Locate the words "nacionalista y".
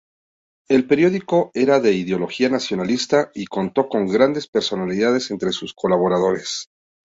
2.49-3.45